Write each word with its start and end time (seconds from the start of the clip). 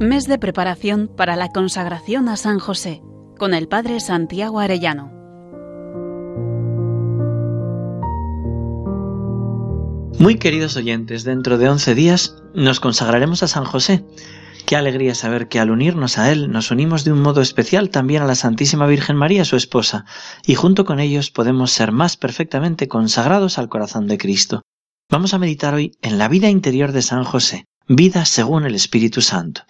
Mes 0.00 0.26
de 0.26 0.38
preparación 0.38 1.10
para 1.14 1.36
la 1.36 1.50
consagración 1.50 2.30
a 2.30 2.38
San 2.38 2.58
José 2.58 3.02
con 3.38 3.52
el 3.52 3.68
Padre 3.68 4.00
Santiago 4.00 4.58
Arellano. 4.58 5.12
Muy 10.18 10.38
queridos 10.38 10.78
oyentes, 10.78 11.24
dentro 11.24 11.58
de 11.58 11.68
once 11.68 11.94
días 11.94 12.42
nos 12.54 12.80
consagraremos 12.80 13.42
a 13.42 13.46
San 13.46 13.66
José. 13.66 14.02
Qué 14.64 14.74
alegría 14.74 15.14
saber 15.14 15.48
que 15.48 15.60
al 15.60 15.70
unirnos 15.70 16.16
a 16.16 16.32
Él 16.32 16.50
nos 16.50 16.70
unimos 16.70 17.04
de 17.04 17.12
un 17.12 17.20
modo 17.20 17.42
especial 17.42 17.90
también 17.90 18.22
a 18.22 18.26
la 18.26 18.36
Santísima 18.36 18.86
Virgen 18.86 19.16
María, 19.16 19.44
su 19.44 19.56
esposa, 19.56 20.06
y 20.46 20.54
junto 20.54 20.86
con 20.86 20.98
ellos 20.98 21.30
podemos 21.30 21.72
ser 21.72 21.92
más 21.92 22.16
perfectamente 22.16 22.88
consagrados 22.88 23.58
al 23.58 23.68
corazón 23.68 24.06
de 24.06 24.16
Cristo. 24.16 24.62
Vamos 25.10 25.34
a 25.34 25.38
meditar 25.38 25.74
hoy 25.74 25.92
en 26.00 26.16
la 26.16 26.28
vida 26.28 26.48
interior 26.48 26.92
de 26.92 27.02
San 27.02 27.22
José 27.24 27.66
vida 27.92 28.24
según 28.24 28.64
el 28.66 28.76
Espíritu 28.76 29.20
Santo. 29.20 29.62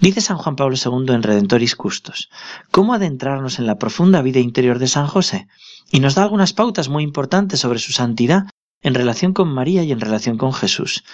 Dice 0.00 0.22
San 0.22 0.38
Juan 0.38 0.56
Pablo 0.56 0.76
II 0.82 1.14
en 1.14 1.22
Redentoris 1.22 1.76
Custos, 1.76 2.30
¿cómo 2.70 2.94
adentrarnos 2.94 3.58
en 3.58 3.66
la 3.66 3.76
profunda 3.76 4.22
vida 4.22 4.40
interior 4.40 4.78
de 4.78 4.88
San 4.88 5.06
José? 5.06 5.46
Y 5.90 6.00
nos 6.00 6.14
da 6.14 6.22
algunas 6.22 6.54
pautas 6.54 6.88
muy 6.88 7.04
importantes 7.04 7.60
sobre 7.60 7.78
su 7.78 7.92
santidad 7.92 8.44
en 8.80 8.94
relación 8.94 9.34
con 9.34 9.52
María 9.52 9.82
y 9.82 9.92
en 9.92 10.00
relación 10.00 10.38
con 10.38 10.54
Jesús. 10.54 11.04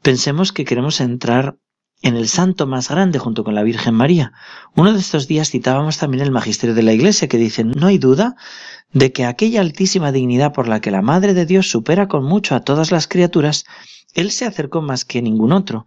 Pensemos 0.00 0.52
que 0.52 0.64
queremos 0.64 1.02
entrar 1.02 1.58
en 2.00 2.16
el 2.16 2.28
santo 2.28 2.66
más 2.66 2.88
grande 2.88 3.18
junto 3.18 3.44
con 3.44 3.54
la 3.54 3.62
Virgen 3.62 3.94
María. 3.94 4.32
Uno 4.74 4.94
de 4.94 5.00
estos 5.00 5.26
días 5.28 5.50
citábamos 5.50 5.98
también 5.98 6.22
el 6.22 6.30
magisterio 6.30 6.74
de 6.74 6.82
la 6.82 6.94
Iglesia 6.94 7.28
que 7.28 7.36
dice, 7.36 7.62
no 7.64 7.86
hay 7.86 7.98
duda 7.98 8.36
de 8.92 9.12
que 9.12 9.24
aquella 9.24 9.60
altísima 9.60 10.12
dignidad 10.12 10.52
por 10.52 10.68
la 10.68 10.80
que 10.80 10.90
la 10.90 11.02
Madre 11.02 11.34
de 11.34 11.46
Dios 11.46 11.68
supera 11.68 12.08
con 12.08 12.24
mucho 12.24 12.54
a 12.54 12.60
todas 12.60 12.90
las 12.90 13.08
criaturas 13.08 13.64
él 14.16 14.30
se 14.30 14.46
acercó 14.46 14.80
más 14.80 15.04
que 15.04 15.20
ningún 15.20 15.52
otro. 15.52 15.84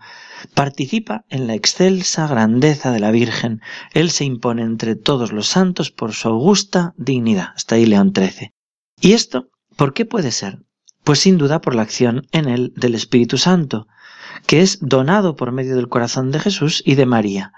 Participa 0.53 1.25
en 1.29 1.47
la 1.47 1.55
excelsa 1.55 2.27
grandeza 2.27 2.91
de 2.91 2.99
la 2.99 3.09
Virgen. 3.09 3.59
Él 3.91 4.11
se 4.11 4.23
impone 4.23 4.61
entre 4.61 4.95
todos 4.95 5.31
los 5.31 5.47
santos 5.47 5.89
por 5.89 6.13
su 6.13 6.27
augusta 6.27 6.93
dignidad. 6.95 7.47
Hasta 7.55 7.73
ahí 7.73 7.87
León 7.87 8.13
XIII. 8.15 8.53
¿Y 9.01 9.13
esto 9.13 9.49
por 9.75 9.93
qué 9.93 10.05
puede 10.05 10.29
ser? 10.29 10.59
Pues 11.03 11.17
sin 11.19 11.39
duda 11.39 11.59
por 11.59 11.73
la 11.73 11.81
acción 11.81 12.27
en 12.31 12.47
él 12.47 12.71
del 12.75 12.93
Espíritu 12.93 13.39
Santo, 13.39 13.87
que 14.45 14.61
es 14.61 14.77
donado 14.79 15.35
por 15.35 15.51
medio 15.51 15.75
del 15.75 15.89
corazón 15.89 16.29
de 16.29 16.39
Jesús 16.39 16.83
y 16.85 16.93
de 16.93 17.07
María. 17.07 17.51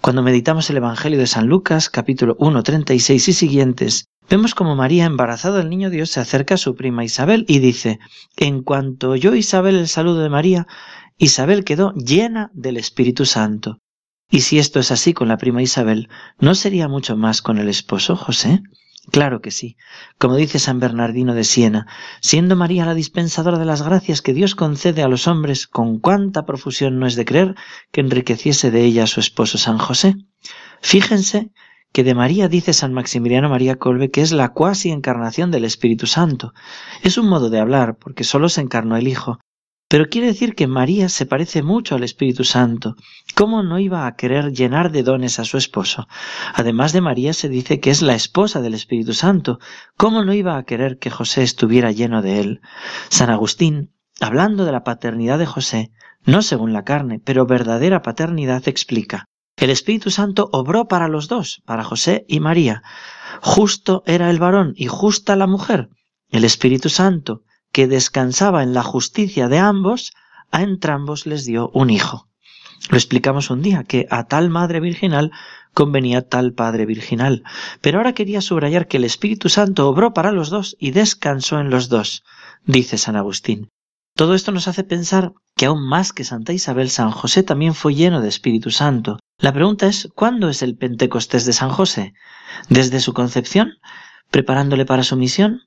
Cuando 0.00 0.22
meditamos 0.22 0.68
el 0.68 0.78
Evangelio 0.78 1.20
de 1.20 1.28
San 1.28 1.46
Lucas, 1.46 1.90
capítulo 1.90 2.34
1, 2.40 2.60
36 2.64 3.28
y 3.28 3.32
siguientes, 3.32 4.08
Vemos 4.30 4.54
como 4.54 4.76
María, 4.76 5.06
embarazada 5.06 5.58
del 5.58 5.70
niño 5.70 5.88
Dios, 5.88 6.10
se 6.10 6.20
acerca 6.20 6.54
a 6.54 6.58
su 6.58 6.74
prima 6.74 7.02
Isabel 7.02 7.46
y 7.48 7.60
dice, 7.60 7.98
en 8.36 8.62
cuanto 8.62 9.10
oyó 9.10 9.34
Isabel 9.34 9.76
el 9.76 9.88
saludo 9.88 10.22
de 10.22 10.28
María, 10.28 10.66
Isabel 11.16 11.64
quedó 11.64 11.94
llena 11.94 12.50
del 12.52 12.76
Espíritu 12.76 13.24
Santo. 13.24 13.78
Y 14.30 14.40
si 14.40 14.58
esto 14.58 14.80
es 14.80 14.90
así 14.90 15.14
con 15.14 15.28
la 15.28 15.38
prima 15.38 15.62
Isabel, 15.62 16.10
¿no 16.38 16.54
sería 16.54 16.88
mucho 16.88 17.16
más 17.16 17.40
con 17.40 17.56
el 17.56 17.70
esposo 17.70 18.16
José? 18.16 18.60
Claro 19.10 19.40
que 19.40 19.50
sí. 19.50 19.76
Como 20.18 20.36
dice 20.36 20.58
San 20.58 20.78
Bernardino 20.78 21.34
de 21.34 21.44
Siena, 21.44 21.86
siendo 22.20 22.54
María 22.54 22.84
la 22.84 22.92
dispensadora 22.92 23.58
de 23.58 23.64
las 23.64 23.80
gracias 23.80 24.20
que 24.20 24.34
Dios 24.34 24.54
concede 24.54 25.02
a 25.02 25.08
los 25.08 25.26
hombres, 25.26 25.66
con 25.66 25.98
cuánta 25.98 26.44
profusión 26.44 26.98
no 26.98 27.06
es 27.06 27.16
de 27.16 27.24
creer 27.24 27.54
que 27.90 28.02
enriqueciese 28.02 28.70
de 28.70 28.84
ella 28.84 29.04
a 29.04 29.06
su 29.06 29.20
esposo 29.20 29.56
San 29.56 29.78
José. 29.78 30.16
Fíjense 30.82 31.50
que 31.92 32.04
de 32.04 32.14
María 32.14 32.48
dice 32.48 32.72
San 32.72 32.92
Maximiliano 32.92 33.48
María 33.48 33.76
Colbe 33.76 34.10
que 34.10 34.20
es 34.20 34.32
la 34.32 34.50
cuasi 34.50 34.90
encarnación 34.90 35.50
del 35.50 35.64
Espíritu 35.64 36.06
Santo. 36.06 36.52
Es 37.02 37.18
un 37.18 37.28
modo 37.28 37.50
de 37.50 37.60
hablar, 37.60 37.96
porque 37.98 38.24
solo 38.24 38.48
se 38.48 38.60
encarnó 38.60 38.96
el 38.96 39.08
Hijo. 39.08 39.38
Pero 39.88 40.10
quiere 40.10 40.26
decir 40.26 40.54
que 40.54 40.66
María 40.66 41.08
se 41.08 41.24
parece 41.24 41.62
mucho 41.62 41.94
al 41.94 42.04
Espíritu 42.04 42.44
Santo. 42.44 42.94
¿Cómo 43.34 43.62
no 43.62 43.78
iba 43.78 44.06
a 44.06 44.16
querer 44.16 44.52
llenar 44.52 44.92
de 44.92 45.02
dones 45.02 45.38
a 45.38 45.44
su 45.44 45.56
esposo? 45.56 46.08
Además 46.54 46.92
de 46.92 47.00
María 47.00 47.32
se 47.32 47.48
dice 47.48 47.80
que 47.80 47.90
es 47.90 48.02
la 48.02 48.14
esposa 48.14 48.60
del 48.60 48.74
Espíritu 48.74 49.14
Santo. 49.14 49.58
¿Cómo 49.96 50.24
no 50.24 50.34
iba 50.34 50.58
a 50.58 50.64
querer 50.64 50.98
que 50.98 51.08
José 51.08 51.42
estuviera 51.42 51.90
lleno 51.90 52.20
de 52.20 52.40
él? 52.40 52.60
San 53.08 53.30
Agustín, 53.30 53.94
hablando 54.20 54.66
de 54.66 54.72
la 54.72 54.84
paternidad 54.84 55.38
de 55.38 55.46
José, 55.46 55.90
no 56.26 56.42
según 56.42 56.74
la 56.74 56.84
carne, 56.84 57.18
pero 57.24 57.46
verdadera 57.46 58.02
paternidad, 58.02 58.68
explica. 58.68 59.27
El 59.58 59.70
Espíritu 59.70 60.10
Santo 60.10 60.48
obró 60.52 60.86
para 60.86 61.08
los 61.08 61.26
dos, 61.26 61.62
para 61.64 61.82
José 61.82 62.24
y 62.28 62.38
María. 62.38 62.84
Justo 63.42 64.04
era 64.06 64.30
el 64.30 64.38
varón 64.38 64.72
y 64.76 64.86
justa 64.86 65.34
la 65.34 65.48
mujer. 65.48 65.88
El 66.30 66.44
Espíritu 66.44 66.88
Santo, 66.88 67.42
que 67.72 67.88
descansaba 67.88 68.62
en 68.62 68.72
la 68.72 68.84
justicia 68.84 69.48
de 69.48 69.58
ambos, 69.58 70.12
a 70.52 70.62
entrambos 70.62 71.26
les 71.26 71.44
dio 71.44 71.70
un 71.74 71.90
hijo. 71.90 72.28
Lo 72.88 72.96
explicamos 72.96 73.50
un 73.50 73.60
día, 73.60 73.82
que 73.82 74.06
a 74.10 74.28
tal 74.28 74.48
madre 74.48 74.78
virginal 74.78 75.32
convenía 75.74 76.28
tal 76.28 76.52
padre 76.52 76.86
virginal. 76.86 77.42
Pero 77.80 77.98
ahora 77.98 78.14
quería 78.14 78.40
subrayar 78.40 78.86
que 78.86 78.98
el 78.98 79.04
Espíritu 79.04 79.48
Santo 79.48 79.88
obró 79.88 80.14
para 80.14 80.30
los 80.30 80.50
dos 80.50 80.76
y 80.78 80.92
descansó 80.92 81.58
en 81.58 81.70
los 81.70 81.88
dos, 81.88 82.22
dice 82.64 82.96
San 82.96 83.16
Agustín. 83.16 83.68
Todo 84.18 84.34
esto 84.34 84.50
nos 84.50 84.66
hace 84.66 84.82
pensar 84.82 85.32
que 85.56 85.66
aún 85.66 85.88
más 85.88 86.12
que 86.12 86.24
Santa 86.24 86.52
Isabel, 86.52 86.90
San 86.90 87.12
José 87.12 87.44
también 87.44 87.72
fue 87.72 87.94
lleno 87.94 88.20
de 88.20 88.26
Espíritu 88.26 88.72
Santo. 88.72 89.20
La 89.38 89.52
pregunta 89.52 89.86
es, 89.86 90.08
¿cuándo 90.12 90.48
es 90.48 90.60
el 90.62 90.76
Pentecostés 90.76 91.44
de 91.44 91.52
San 91.52 91.70
José? 91.70 92.14
¿Desde 92.68 92.98
su 92.98 93.12
concepción? 93.12 93.74
¿Preparándole 94.32 94.84
para 94.86 95.04
su 95.04 95.16
misión? 95.16 95.60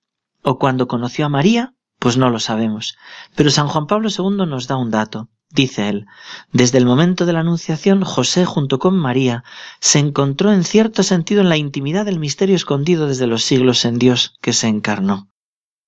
¿O 0.43 0.59
cuando 0.59 0.89
conoció 0.89 1.27
a 1.27 1.29
María? 1.29 1.75
Pues 1.97 2.17
no 2.17 2.29
lo 2.29 2.39
sabemos. 2.39 2.97
Pero 3.37 3.51
San 3.51 3.69
Juan 3.69 3.87
Pablo 3.87 4.09
II 4.09 4.45
nos 4.45 4.67
da 4.67 4.75
un 4.75 4.91
dato. 4.91 5.29
Dice 5.49 5.87
él, 5.87 6.05
desde 6.51 6.77
el 6.77 6.85
momento 6.85 7.25
de 7.25 7.31
la 7.31 7.39
Anunciación, 7.39 8.03
José 8.03 8.43
junto 8.43 8.79
con 8.79 8.99
María 8.99 9.45
se 9.79 9.99
encontró 9.99 10.51
en 10.51 10.65
cierto 10.65 11.03
sentido 11.03 11.39
en 11.39 11.47
la 11.47 11.55
intimidad 11.55 12.03
del 12.03 12.19
misterio 12.19 12.57
escondido 12.57 13.07
desde 13.07 13.27
los 13.27 13.45
siglos 13.45 13.85
en 13.85 13.97
Dios 13.97 14.35
que 14.41 14.51
se 14.51 14.67
encarnó. 14.67 15.29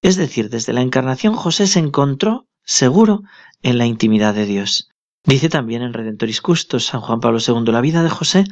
Es 0.01 0.16
decir, 0.16 0.50
desde 0.50 0.72
la 0.72 0.81
encarnación 0.81 1.35
José 1.35 1.68
se 1.68 1.80
encontró 1.80 2.47
seguro 2.63 3.24
en 3.62 3.78
la 3.78 3.85
intimidad 3.85 4.34
de 4.34 4.46
Dios. 4.46 4.90
Dice 5.25 5.47
también 5.47 5.81
en 5.84 5.94
Redentoris 5.94 6.41
Custos 6.41 6.85
San 6.85 7.01
Juan 7.01 7.22
Pablo 7.22 7.40
II, 7.40 7.72
la 7.72 7.81
vida 7.81 8.03
de 8.03 8.09
José 8.09 8.44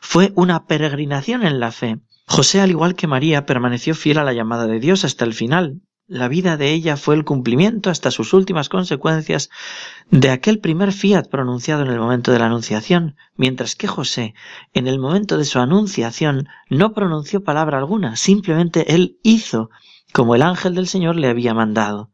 fue 0.00 0.32
una 0.36 0.66
peregrinación 0.66 1.44
en 1.44 1.58
la 1.58 1.72
fe. 1.72 1.98
José, 2.26 2.60
al 2.60 2.70
igual 2.70 2.94
que 2.94 3.08
María, 3.08 3.46
permaneció 3.46 3.96
fiel 3.96 4.18
a 4.18 4.24
la 4.24 4.32
llamada 4.32 4.68
de 4.68 4.78
Dios 4.78 5.04
hasta 5.04 5.24
el 5.24 5.34
final. 5.34 5.80
La 6.06 6.28
vida 6.28 6.56
de 6.56 6.72
ella 6.72 6.96
fue 6.96 7.16
el 7.16 7.24
cumplimiento 7.24 7.90
hasta 7.90 8.12
sus 8.12 8.32
últimas 8.32 8.68
consecuencias 8.68 9.50
de 10.10 10.30
aquel 10.30 10.60
primer 10.60 10.92
fiat 10.92 11.28
pronunciado 11.28 11.82
en 11.82 11.90
el 11.90 11.98
momento 11.98 12.32
de 12.32 12.38
la 12.38 12.46
anunciación, 12.46 13.16
mientras 13.36 13.74
que 13.74 13.88
José, 13.88 14.34
en 14.72 14.86
el 14.86 14.98
momento 15.00 15.36
de 15.36 15.44
su 15.44 15.58
anunciación, 15.58 16.48
no 16.68 16.94
pronunció 16.94 17.42
palabra 17.42 17.78
alguna, 17.78 18.16
simplemente 18.16 18.94
él 18.94 19.18
hizo 19.22 19.70
como 20.12 20.34
el 20.34 20.42
ángel 20.42 20.74
del 20.74 20.88
Señor 20.88 21.16
le 21.16 21.28
había 21.28 21.54
mandado. 21.54 22.10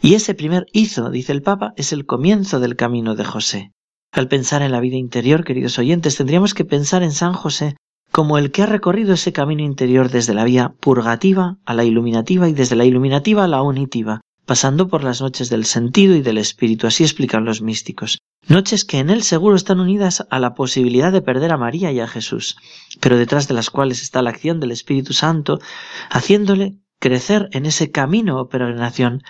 Y 0.00 0.14
ese 0.14 0.34
primer 0.34 0.66
hizo, 0.72 1.10
dice 1.10 1.32
el 1.32 1.42
Papa, 1.42 1.72
es 1.76 1.92
el 1.92 2.06
comienzo 2.06 2.60
del 2.60 2.76
camino 2.76 3.14
de 3.14 3.24
José. 3.24 3.72
Al 4.12 4.28
pensar 4.28 4.62
en 4.62 4.72
la 4.72 4.80
vida 4.80 4.96
interior, 4.96 5.44
queridos 5.44 5.78
oyentes, 5.78 6.16
tendríamos 6.16 6.54
que 6.54 6.64
pensar 6.64 7.02
en 7.02 7.12
San 7.12 7.32
José 7.32 7.76
como 8.12 8.38
el 8.38 8.50
que 8.50 8.62
ha 8.62 8.66
recorrido 8.66 9.14
ese 9.14 9.32
camino 9.32 9.62
interior 9.62 10.10
desde 10.10 10.32
la 10.32 10.44
vía 10.44 10.74
purgativa 10.80 11.58
a 11.66 11.74
la 11.74 11.84
iluminativa 11.84 12.48
y 12.48 12.54
desde 12.54 12.76
la 12.76 12.84
iluminativa 12.84 13.44
a 13.44 13.48
la 13.48 13.62
unitiva, 13.62 14.22
pasando 14.46 14.88
por 14.88 15.04
las 15.04 15.20
noches 15.20 15.50
del 15.50 15.66
sentido 15.66 16.14
y 16.14 16.22
del 16.22 16.38
espíritu, 16.38 16.86
así 16.86 17.02
explican 17.02 17.44
los 17.44 17.60
místicos. 17.60 18.18
Noches 18.48 18.84
que 18.84 19.00
en 19.00 19.10
él 19.10 19.22
seguro 19.22 19.56
están 19.56 19.80
unidas 19.80 20.24
a 20.30 20.38
la 20.38 20.54
posibilidad 20.54 21.12
de 21.12 21.20
perder 21.20 21.52
a 21.52 21.58
María 21.58 21.90
y 21.92 22.00
a 22.00 22.06
Jesús, 22.06 22.56
pero 23.00 23.18
detrás 23.18 23.48
de 23.48 23.54
las 23.54 23.70
cuales 23.70 24.00
está 24.00 24.22
la 24.22 24.30
acción 24.30 24.60
del 24.60 24.70
Espíritu 24.70 25.12
Santo, 25.12 25.58
haciéndole 26.08 26.78
crecer 27.00 27.48
en 27.52 27.66
ese 27.66 27.90
camino 27.90 28.40
o 28.40 28.48
peregrinación 28.48 29.22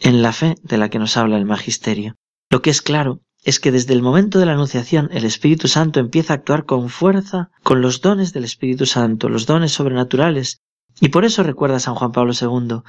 en 0.00 0.22
la 0.22 0.32
fe 0.32 0.56
de 0.62 0.78
la 0.78 0.88
que 0.88 0.98
nos 0.98 1.16
habla 1.16 1.36
el 1.36 1.44
Magisterio. 1.44 2.16
Lo 2.50 2.62
que 2.62 2.70
es 2.70 2.82
claro 2.82 3.20
es 3.44 3.60
que 3.60 3.72
desde 3.72 3.92
el 3.92 4.02
momento 4.02 4.38
de 4.38 4.46
la 4.46 4.52
Anunciación 4.52 5.10
el 5.12 5.24
Espíritu 5.24 5.68
Santo 5.68 6.00
empieza 6.00 6.32
a 6.32 6.36
actuar 6.36 6.64
con 6.64 6.88
fuerza 6.88 7.50
con 7.62 7.80
los 7.80 8.00
dones 8.00 8.32
del 8.32 8.44
Espíritu 8.44 8.86
Santo, 8.86 9.28
los 9.28 9.46
dones 9.46 9.72
sobrenaturales. 9.72 10.62
Y 11.00 11.08
por 11.08 11.24
eso 11.24 11.42
recuerda 11.42 11.80
San 11.80 11.94
Juan 11.94 12.12
Pablo 12.12 12.32
II, 12.40 12.82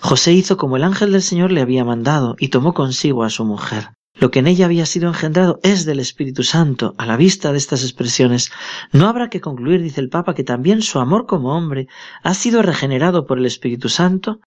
José 0.00 0.32
hizo 0.32 0.56
como 0.56 0.76
el 0.76 0.84
ángel 0.84 1.12
del 1.12 1.22
Señor 1.22 1.52
le 1.52 1.60
había 1.60 1.84
mandado 1.84 2.34
y 2.38 2.48
tomó 2.48 2.74
consigo 2.74 3.22
a 3.22 3.30
su 3.30 3.44
mujer. 3.44 3.90
Lo 4.14 4.30
que 4.30 4.40
en 4.40 4.48
ella 4.48 4.66
había 4.66 4.86
sido 4.86 5.08
engendrado 5.08 5.60
es 5.62 5.84
del 5.84 6.00
Espíritu 6.00 6.42
Santo. 6.42 6.94
A 6.98 7.06
la 7.06 7.16
vista 7.16 7.52
de 7.52 7.58
estas 7.58 7.82
expresiones, 7.82 8.50
no 8.92 9.08
habrá 9.08 9.30
que 9.30 9.40
concluir, 9.40 9.82
dice 9.82 10.00
el 10.00 10.08
Papa, 10.08 10.34
que 10.34 10.44
también 10.44 10.82
su 10.82 10.98
amor 10.98 11.26
como 11.26 11.56
hombre 11.56 11.86
ha 12.22 12.34
sido 12.34 12.62
regenerado 12.62 13.26
por 13.26 13.38
el 13.38 13.46
Espíritu 13.46 13.88
Santo 13.88 14.40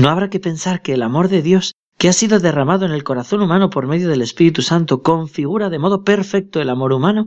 no 0.00 0.10
habrá 0.10 0.30
que 0.30 0.40
pensar 0.40 0.80
que 0.80 0.94
el 0.94 1.02
amor 1.02 1.28
de 1.28 1.42
Dios, 1.42 1.74
que 1.98 2.08
ha 2.08 2.12
sido 2.12 2.38
derramado 2.38 2.86
en 2.86 2.92
el 2.92 3.02
corazón 3.02 3.42
humano 3.42 3.70
por 3.70 3.86
medio 3.86 4.08
del 4.08 4.22
Espíritu 4.22 4.62
Santo, 4.62 5.02
configura 5.02 5.70
de 5.70 5.80
modo 5.80 6.04
perfecto 6.04 6.60
el 6.60 6.70
amor 6.70 6.92
humano. 6.92 7.26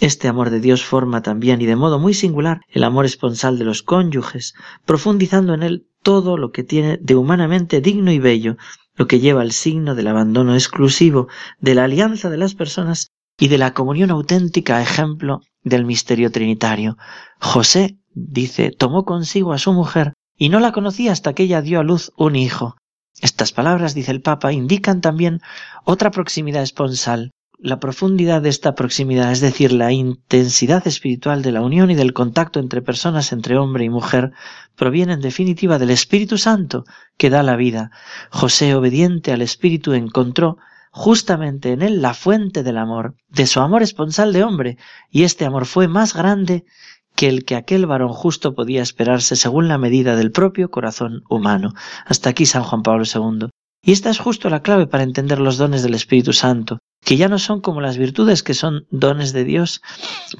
Este 0.00 0.28
amor 0.28 0.50
de 0.50 0.60
Dios 0.60 0.84
forma 0.84 1.22
también 1.22 1.60
y 1.62 1.66
de 1.66 1.76
modo 1.76 1.98
muy 1.98 2.12
singular 2.12 2.60
el 2.68 2.84
amor 2.84 3.06
esponsal 3.06 3.58
de 3.58 3.64
los 3.64 3.82
cónyuges, 3.82 4.54
profundizando 4.84 5.54
en 5.54 5.62
él 5.62 5.86
todo 6.02 6.36
lo 6.36 6.50
que 6.50 6.64
tiene 6.64 6.98
de 7.00 7.14
humanamente 7.14 7.80
digno 7.80 8.12
y 8.12 8.18
bello, 8.18 8.56
lo 8.94 9.06
que 9.06 9.20
lleva 9.20 9.42
el 9.42 9.52
signo 9.52 9.94
del 9.94 10.08
abandono 10.08 10.54
exclusivo, 10.54 11.28
de 11.60 11.74
la 11.74 11.84
alianza 11.84 12.28
de 12.28 12.38
las 12.38 12.54
personas 12.54 13.08
y 13.38 13.48
de 13.48 13.58
la 13.58 13.72
comunión 13.72 14.10
auténtica 14.10 14.82
ejemplo 14.82 15.40
del 15.62 15.86
misterio 15.86 16.30
trinitario. 16.30 16.96
José, 17.40 17.98
dice, 18.14 18.70
tomó 18.70 19.04
consigo 19.04 19.52
a 19.52 19.58
su 19.58 19.72
mujer 19.72 20.12
y 20.42 20.48
no 20.48 20.58
la 20.58 20.72
conocía 20.72 21.12
hasta 21.12 21.34
que 21.34 21.44
ella 21.44 21.62
dio 21.62 21.78
a 21.78 21.84
luz 21.84 22.10
un 22.16 22.34
hijo. 22.34 22.74
Estas 23.20 23.52
palabras, 23.52 23.94
dice 23.94 24.10
el 24.10 24.22
Papa, 24.22 24.52
indican 24.52 25.00
también 25.00 25.40
otra 25.84 26.10
proximidad 26.10 26.64
esponsal, 26.64 27.30
la 27.60 27.78
profundidad 27.78 28.42
de 28.42 28.48
esta 28.48 28.74
proximidad, 28.74 29.30
es 29.30 29.40
decir, 29.40 29.72
la 29.72 29.92
intensidad 29.92 30.84
espiritual 30.84 31.42
de 31.42 31.52
la 31.52 31.60
unión 31.60 31.92
y 31.92 31.94
del 31.94 32.12
contacto 32.12 32.58
entre 32.58 32.82
personas, 32.82 33.30
entre 33.30 33.56
hombre 33.56 33.84
y 33.84 33.88
mujer, 33.88 34.32
proviene 34.74 35.12
en 35.12 35.20
definitiva 35.20 35.78
del 35.78 35.90
Espíritu 35.90 36.36
Santo 36.38 36.82
que 37.16 37.30
da 37.30 37.44
la 37.44 37.54
vida. 37.54 37.92
José, 38.32 38.74
obediente 38.74 39.30
al 39.30 39.42
Espíritu, 39.42 39.92
encontró 39.92 40.58
justamente 40.90 41.70
en 41.70 41.82
él 41.82 42.02
la 42.02 42.14
fuente 42.14 42.64
del 42.64 42.78
amor, 42.78 43.14
de 43.28 43.46
su 43.46 43.60
amor 43.60 43.84
esponsal 43.84 44.32
de 44.32 44.42
hombre, 44.42 44.76
y 45.08 45.22
este 45.22 45.44
amor 45.44 45.66
fue 45.66 45.86
más 45.86 46.14
grande 46.14 46.64
que 47.22 47.28
el 47.28 47.44
que 47.44 47.54
aquel 47.54 47.86
varón 47.86 48.12
justo 48.12 48.56
podía 48.56 48.82
esperarse 48.82 49.36
según 49.36 49.68
la 49.68 49.78
medida 49.78 50.16
del 50.16 50.32
propio 50.32 50.72
corazón 50.72 51.22
humano. 51.30 51.72
Hasta 52.04 52.30
aquí 52.30 52.46
San 52.46 52.64
Juan 52.64 52.82
Pablo 52.82 53.04
II. 53.04 53.48
Y 53.84 53.92
esta 53.92 54.10
es 54.10 54.18
justo 54.18 54.50
la 54.50 54.62
clave 54.62 54.88
para 54.88 55.04
entender 55.04 55.38
los 55.38 55.56
dones 55.56 55.84
del 55.84 55.94
Espíritu 55.94 56.32
Santo, 56.32 56.80
que 57.00 57.16
ya 57.16 57.28
no 57.28 57.38
son 57.38 57.60
como 57.60 57.80
las 57.80 57.96
virtudes 57.96 58.42
que 58.42 58.54
son 58.54 58.88
dones 58.90 59.32
de 59.32 59.44
Dios, 59.44 59.82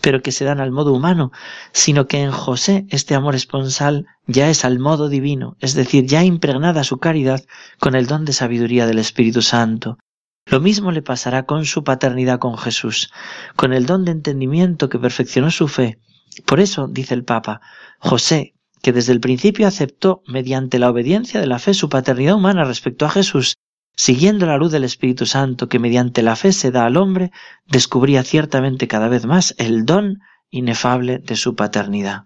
pero 0.00 0.22
que 0.22 0.32
se 0.32 0.44
dan 0.44 0.58
al 0.58 0.72
modo 0.72 0.92
humano, 0.92 1.30
sino 1.70 2.08
que 2.08 2.20
en 2.20 2.32
José 2.32 2.84
este 2.90 3.14
amor 3.14 3.36
esponsal 3.36 4.06
ya 4.26 4.50
es 4.50 4.64
al 4.64 4.80
modo 4.80 5.08
divino, 5.08 5.56
es 5.60 5.74
decir, 5.74 6.06
ya 6.06 6.24
impregnada 6.24 6.82
su 6.82 6.98
caridad 6.98 7.44
con 7.78 7.94
el 7.94 8.08
don 8.08 8.24
de 8.24 8.32
sabiduría 8.32 8.88
del 8.88 8.98
Espíritu 8.98 9.40
Santo. 9.40 9.98
Lo 10.46 10.58
mismo 10.58 10.90
le 10.90 11.02
pasará 11.02 11.44
con 11.46 11.64
su 11.64 11.84
paternidad 11.84 12.40
con 12.40 12.58
Jesús, 12.58 13.12
con 13.54 13.72
el 13.72 13.86
don 13.86 14.04
de 14.04 14.10
entendimiento 14.10 14.88
que 14.88 14.98
perfeccionó 14.98 15.52
su 15.52 15.68
fe. 15.68 16.00
Por 16.46 16.60
eso, 16.60 16.88
dice 16.88 17.14
el 17.14 17.24
Papa, 17.24 17.60
José, 17.98 18.54
que 18.82 18.92
desde 18.92 19.12
el 19.12 19.20
principio 19.20 19.66
aceptó, 19.66 20.22
mediante 20.26 20.78
la 20.78 20.90
obediencia 20.90 21.40
de 21.40 21.46
la 21.46 21.58
fe, 21.58 21.74
su 21.74 21.88
paternidad 21.88 22.34
humana 22.34 22.64
respecto 22.64 23.06
a 23.06 23.10
Jesús, 23.10 23.56
siguiendo 23.94 24.46
la 24.46 24.56
luz 24.56 24.72
del 24.72 24.84
Espíritu 24.84 25.26
Santo 25.26 25.68
que 25.68 25.78
mediante 25.78 26.22
la 26.22 26.36
fe 26.36 26.52
se 26.52 26.70
da 26.70 26.86
al 26.86 26.96
hombre, 26.96 27.30
descubría 27.66 28.24
ciertamente 28.24 28.88
cada 28.88 29.08
vez 29.08 29.26
más 29.26 29.54
el 29.58 29.84
don 29.84 30.18
inefable 30.50 31.18
de 31.18 31.36
su 31.36 31.54
paternidad. 31.54 32.24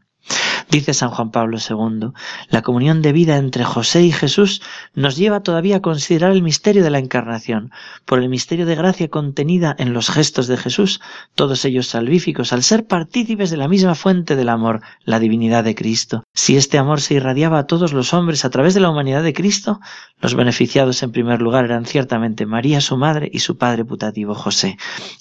Dice 0.68 0.94
San 0.94 1.10
Juan 1.10 1.30
Pablo 1.30 1.58
II, 1.58 2.08
la 2.48 2.62
comunión 2.62 3.00
de 3.00 3.12
vida 3.12 3.36
entre 3.36 3.64
José 3.64 4.02
y 4.02 4.10
Jesús 4.10 4.62
nos 4.94 5.16
lleva 5.16 5.40
todavía 5.40 5.76
a 5.76 5.82
considerar 5.82 6.32
el 6.32 6.42
misterio 6.42 6.82
de 6.82 6.90
la 6.90 6.98
encarnación, 6.98 7.70
por 8.04 8.18
el 8.18 8.28
misterio 8.28 8.66
de 8.66 8.74
gracia 8.74 9.08
contenida 9.08 9.76
en 9.78 9.92
los 9.92 10.10
gestos 10.10 10.48
de 10.48 10.56
Jesús, 10.56 11.00
todos 11.36 11.64
ellos 11.64 11.86
salvíficos, 11.86 12.52
al 12.52 12.64
ser 12.64 12.84
partícipes 12.86 13.50
de 13.50 13.58
la 13.58 13.68
misma 13.68 13.94
fuente 13.94 14.34
del 14.34 14.48
amor, 14.48 14.82
la 15.04 15.20
divinidad 15.20 15.62
de 15.62 15.76
Cristo. 15.76 16.24
Si 16.34 16.56
este 16.56 16.78
amor 16.78 17.00
se 17.00 17.14
irradiaba 17.14 17.60
a 17.60 17.66
todos 17.66 17.92
los 17.92 18.12
hombres 18.12 18.44
a 18.44 18.50
través 18.50 18.74
de 18.74 18.80
la 18.80 18.90
humanidad 18.90 19.22
de 19.22 19.34
Cristo, 19.34 19.80
los 20.20 20.34
beneficiados 20.34 21.00
en 21.04 21.12
primer 21.12 21.40
lugar 21.40 21.64
eran 21.64 21.86
ciertamente 21.86 22.44
María 22.44 22.80
su 22.80 22.96
madre 22.96 23.30
y 23.32 23.38
su 23.38 23.56
padre 23.56 23.84
putativo 23.84 24.34
José, 24.34 24.78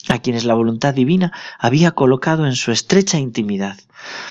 a 0.09 0.17
quienes 0.19 0.43
la 0.43 0.55
voluntad 0.55 0.95
divina 0.95 1.31
había 1.59 1.91
colocado 1.91 2.47
en 2.47 2.55
su 2.55 2.71
estrecha 2.71 3.19
intimidad 3.19 3.77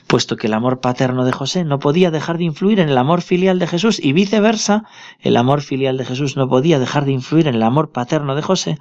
puesto 0.07 0.37
que 0.37 0.47
el 0.47 0.55
amor 0.55 0.81
paterno 0.81 1.04
de 1.05 1.33
José 1.33 1.65
no 1.65 1.79
podía 1.79 2.11
dejar 2.11 2.39
de 2.39 2.45
influir 2.45 2.81
en 2.81 2.89
el 2.89 2.97
amor 2.97 3.21
filial 3.21 3.59
de 3.59 3.67
Jesús 3.67 4.01
y 4.03 4.15
viceversa, 4.15 4.85
el 5.21 5.37
amor 5.37 5.61
filial 5.61 5.99
de 5.99 6.07
Jesús 6.07 6.37
no 6.37 6.49
podía 6.49 6.79
dejar 6.79 7.05
de 7.05 7.13
influir 7.13 7.47
en 7.47 7.57
el 7.57 7.63
amor 7.63 7.93
paterno 7.93 8.35
de 8.35 8.43
José, 8.43 8.79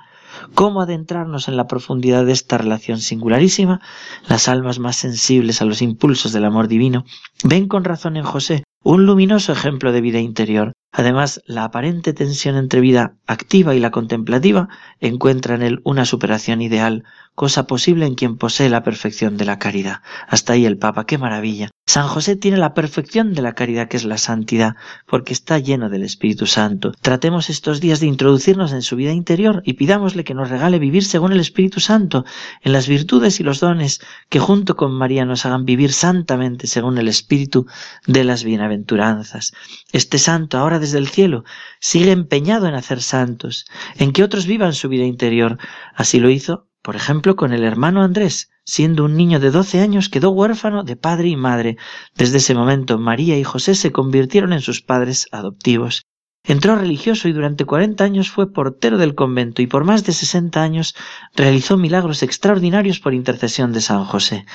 ¿Cómo 0.56 0.82
adentrarnos 0.82 1.48
en 1.48 1.58
la 1.58 1.68
profundidad 1.68 2.26
de 2.26 2.32
esta 2.32 2.58
relación 2.58 3.00
singularísima? 3.00 3.82
Las 4.28 4.48
almas 4.48 4.80
más 4.80 4.96
sensibles 4.96 5.62
a 5.62 5.66
los 5.66 5.82
impulsos 5.84 6.32
del 6.32 6.46
amor 6.46 6.68
divino 6.68 7.06
ven 7.44 7.68
con 7.68 7.84
razón 7.84 8.18
en 8.18 8.24
José 8.24 8.64
un 8.84 9.06
luminoso 9.06 9.54
ejemplo 9.54 9.94
de 9.94 10.02
vida 10.02 10.20
interior. 10.20 10.74
Además, 10.92 11.42
la 11.46 11.64
aparente 11.64 12.14
tensión 12.14 12.58
entre 12.58 12.82
vida 12.82 13.16
activa 13.26 13.74
y 13.74 13.80
la 13.80 13.92
contemplativa 13.92 14.68
encuentra 15.00 15.56
en 15.56 15.62
él 15.64 15.80
una 15.86 16.06
superación 16.06 16.62
ideal, 16.62 17.04
cosa 17.34 17.66
posible 17.66 18.06
en 18.06 18.16
quien 18.16 18.38
posee 18.38 18.70
la 18.70 18.84
perfección 18.84 19.38
de 19.38 19.46
la 19.46 19.58
caridad. 19.58 20.02
Hasta 20.28 20.54
ahí 20.54 20.66
el 20.66 20.78
Papa, 20.78 21.06
qué 21.06 21.18
maravilla. 21.18 21.70
San 21.86 22.08
José 22.08 22.38
tiene 22.38 22.58
la 22.58 22.74
perfección 22.74 23.34
de 23.34 23.42
la 23.42 23.56
caridad 23.56 23.90
que 23.90 23.98
es 23.98 24.06
la 24.06 24.18
santidad, 24.18 24.76
porque 25.06 25.34
está 25.34 25.60
lleno 25.60 25.90
del 25.90 26.04
Espíritu 26.04 26.46
Santo. 26.46 26.94
Tratemos 27.02 27.50
estos 27.50 27.82
días 27.82 28.00
de 28.00 28.08
introducirnos 28.08 28.72
en 28.72 28.82
su 28.82 28.96
vida 28.96 29.12
interior 29.12 29.62
y 29.66 29.74
pidámosle 29.74 30.24
que 30.24 30.34
nos 30.34 30.50
regale 30.50 30.80
vivir 30.80 31.04
según 31.04 31.34
el 31.34 31.42
Espíritu 31.42 31.82
Santo, 31.82 32.24
en 32.62 32.72
las 32.72 32.88
virtudes 32.88 33.42
y 33.42 33.44
los 33.44 33.60
dones 33.60 34.00
que 34.30 34.40
junto 34.40 34.78
con 34.78 34.94
María 34.94 35.26
nos 35.26 35.46
hagan 35.46 35.66
vivir 35.66 35.92
santamente 35.92 36.68
según 36.68 36.98
el 36.98 37.10
Espíritu 37.10 37.68
de 38.08 38.24
las 38.24 38.46
bienaventuranzas. 38.46 39.52
Este 39.92 40.20
santo 40.20 40.58
ahora 40.58 40.80
desde 40.80 41.00
el 41.00 41.10
cielo 41.10 41.44
sigue 41.82 42.12
empeñado 42.12 42.68
en 42.68 42.76
hacer 42.76 43.02
santos, 43.02 43.66
en 43.98 44.14
que 44.14 44.24
otros 44.24 44.48
vivan 44.48 44.74
su 44.74 44.88
vida 44.88 45.04
interior. 45.04 45.58
Así 45.96 46.20
lo 46.20 46.30
hizo 46.30 46.70
por 46.84 46.98
ejemplo, 46.98 47.38
con 47.38 47.54
el 47.54 47.64
hermano 47.64 48.04
Andrés, 48.04 48.52
siendo 48.66 49.06
un 49.06 49.16
niño 49.16 49.40
de 49.40 49.52
doce 49.52 49.80
años, 49.80 50.10
quedó 50.10 50.32
huérfano 50.32 50.84
de 50.84 50.96
padre 50.96 51.30
y 51.30 51.36
madre. 51.36 51.78
Desde 52.16 52.38
ese 52.38 52.56
momento, 52.56 52.98
María 52.98 53.38
y 53.38 53.44
José 53.44 53.76
se 53.76 53.92
convirtieron 53.92 54.54
en 54.54 54.62
sus 54.62 54.82
padres 54.82 55.28
adoptivos. 55.32 56.06
Entró 56.46 56.76
religioso 56.76 57.30
y 57.30 57.32
durante 57.32 57.64
cuarenta 57.64 58.04
años 58.04 58.30
fue 58.30 58.52
portero 58.52 58.98
del 58.98 59.16
convento 59.16 59.62
y 59.62 59.68
por 59.68 59.86
más 59.86 60.04
de 60.04 60.12
sesenta 60.12 60.62
años 60.62 60.94
realizó 61.36 61.78
milagros 61.78 62.22
extraordinarios 62.22 63.00
por 63.00 63.14
intercesión 63.14 63.72
de 63.72 63.80
San 63.80 64.04
José. 64.04 64.46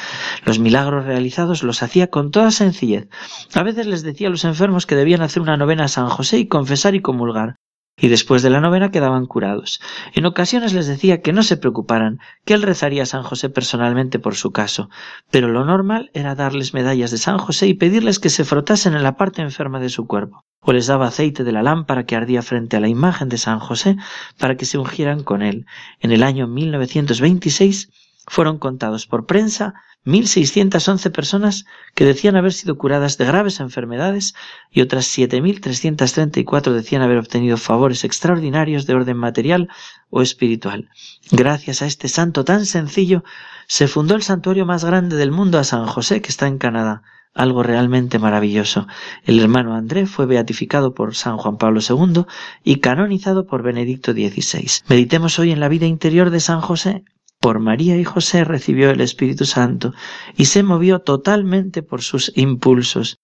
Los 0.45 0.59
milagros 0.59 1.07
realizados 1.07 1.63
los 1.63 1.83
hacía 1.83 2.09
con 2.09 2.31
toda 2.31 2.51
sencillez. 2.51 3.09
A 3.55 3.63
veces 3.63 3.87
les 3.87 4.03
decía 4.03 4.29
a 4.29 4.31
los 4.31 4.45
enfermos 4.45 4.85
que 4.85 4.97
debían 4.97 5.23
hacer 5.23 5.41
una 5.41 5.57
novena 5.57 5.85
a 5.85 5.89
San 5.89 6.11
José 6.11 6.39
y 6.39 6.47
confesar 6.47 6.95
y 6.95 7.01
comulgar 7.01 7.57
y 7.99 8.09
después 8.09 8.43
de 8.43 8.51
la 8.51 8.61
novena 8.61 8.91
quedaban 8.91 9.27
curados. 9.27 9.81
En 10.15 10.25
ocasiones 10.25 10.73
les 10.73 10.87
decía 10.87 11.21
que 11.21 11.33
no 11.33 11.43
se 11.43 11.57
preocuparan, 11.57 12.21
que 12.45 12.55
él 12.55 12.63
rezaría 12.63 13.03
a 13.03 13.07
San 13.07 13.23
José 13.23 13.51
personalmente 13.51 14.19
por 14.19 14.35
su 14.35 14.53
caso, 14.53 14.89
pero 15.31 15.49
lo 15.49 15.65
normal 15.65 16.11
era 16.15 16.35
darles 16.35 16.75
medallas 16.75 17.11
de 17.11 17.19
San 17.19 17.39
José 17.39 17.67
y 17.67 17.75
pedirles 17.75 18.19
que 18.19 18.31
se 18.31 18.45
frotasen 18.45 18.95
en 18.95 19.03
la 19.03 19.17
parte 19.17 19.43
enferma 19.43 19.81
de 19.81 19.89
su 19.89 20.07
cuerpo, 20.07 20.45
o 20.61 20.73
les 20.73 20.87
daba 20.87 21.09
aceite 21.09 21.45
de 21.45 21.53
la 21.53 21.63
lámpara 21.63 22.07
que 22.07 22.17
ardía 22.17 22.43
frente 22.43 22.77
a 22.77 22.81
la 22.81 22.89
imagen 22.89 23.29
de 23.29 23.39
San 23.39 23.59
José 23.59 23.97
para 24.39 24.57
que 24.57 24.65
se 24.65 24.79
ungieran 24.79 25.23
con 25.23 25.43
él. 25.43 25.67
En 26.01 26.13
el 26.13 26.23
año 26.23 26.47
1926 26.47 27.91
fueron 28.27 28.59
contados 28.59 29.07
por 29.07 29.27
prensa 29.27 29.75
1.611 30.09 31.13
personas 31.13 31.67
que 31.95 32.07
decían 32.07 32.35
haber 32.35 32.55
sido 32.55 32.79
curadas 32.79 33.19
de 33.19 33.27
graves 33.27 33.61
enfermedades 33.61 34.35
y 34.71 34.81
otras 34.81 35.07
7.334 35.07 36.73
decían 36.73 37.03
haber 37.03 37.19
obtenido 37.19 37.59
favores 37.59 38.05
extraordinarios 38.05 38.87
de 38.87 38.95
orden 38.95 39.19
material 39.19 39.69
o 40.09 40.23
espiritual. 40.23 40.89
Gracias 41.31 41.83
a 41.83 41.87
este 41.87 42.09
santo 42.09 42.43
tan 42.47 42.65
sencillo, 42.65 43.23
se 43.67 43.87
fundó 43.87 44.15
el 44.15 44.23
santuario 44.23 44.65
más 44.65 44.83
grande 44.83 45.17
del 45.17 45.31
mundo 45.31 45.59
a 45.59 45.65
San 45.65 45.85
José, 45.87 46.23
que 46.23 46.31
está 46.31 46.47
en 46.47 46.57
Canadá. 46.57 47.03
Algo 47.35 47.63
realmente 47.63 48.19
maravilloso. 48.19 48.87
El 49.25 49.39
hermano 49.39 49.75
André 49.75 50.07
fue 50.07 50.25
beatificado 50.25 50.95
por 50.95 51.15
San 51.15 51.37
Juan 51.37 51.59
Pablo 51.59 51.81
II 51.87 52.25
y 52.65 52.77
canonizado 52.77 53.47
por 53.47 53.63
Benedicto 53.63 54.13
XVI. 54.13 54.71
Meditemos 54.89 55.39
hoy 55.39 55.51
en 55.51 55.61
la 55.61 55.69
vida 55.69 55.85
interior 55.85 56.31
de 56.31 56.41
San 56.41 56.63
José 56.63 57.05
por 57.41 57.61
María 57.61 57.97
y 57.97 58.05
José 58.05 58.45
recibió 58.45 58.91
el 58.91 59.01
Espíritu 59.01 59.45
Santo 59.45 59.93
y 60.37 60.47
se 60.47 60.63
movió 60.63 61.01
totalmente 61.01 61.83
por 61.83 62.03
sus 62.03 62.33
impulsos. 62.37 63.21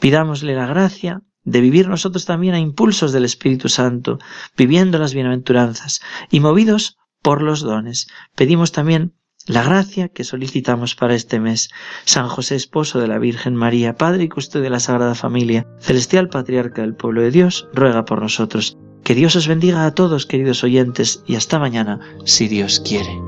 Pidámosle 0.00 0.54
la 0.54 0.66
gracia 0.66 1.22
de 1.44 1.60
vivir 1.60 1.88
nosotros 1.88 2.24
también 2.24 2.54
a 2.54 2.60
impulsos 2.60 3.12
del 3.12 3.24
Espíritu 3.24 3.68
Santo, 3.68 4.18
viviendo 4.56 4.98
las 4.98 5.14
bienaventuranzas 5.14 6.00
y 6.30 6.40
movidos 6.40 6.98
por 7.22 7.42
los 7.42 7.60
dones. 7.60 8.06
Pedimos 8.34 8.72
también 8.72 9.14
la 9.46 9.62
gracia 9.62 10.08
que 10.08 10.24
solicitamos 10.24 10.94
para 10.94 11.14
este 11.14 11.40
mes. 11.40 11.70
San 12.04 12.28
José, 12.28 12.54
esposo 12.54 13.00
de 13.00 13.08
la 13.08 13.18
Virgen 13.18 13.56
María, 13.56 13.96
Padre 13.96 14.24
y 14.24 14.28
custodio 14.28 14.64
de 14.64 14.70
la 14.70 14.80
Sagrada 14.80 15.14
Familia, 15.14 15.66
celestial 15.80 16.28
patriarca 16.28 16.82
del 16.82 16.94
pueblo 16.94 17.22
de 17.22 17.30
Dios, 17.30 17.66
ruega 17.72 18.04
por 18.04 18.20
nosotros. 18.20 18.76
Que 19.04 19.14
Dios 19.14 19.36
os 19.36 19.48
bendiga 19.48 19.86
a 19.86 19.94
todos, 19.94 20.26
queridos 20.26 20.64
oyentes, 20.64 21.22
y 21.26 21.36
hasta 21.36 21.58
mañana, 21.58 21.98
si 22.24 22.46
Dios 22.46 22.80
quiere. 22.80 23.27